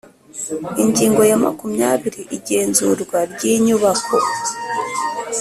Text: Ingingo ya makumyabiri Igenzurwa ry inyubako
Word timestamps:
Ingingo 0.83 1.21
ya 1.29 1.37
makumyabiri 1.45 2.21
Igenzurwa 2.37 3.17
ry 3.31 3.43
inyubako 3.53 4.15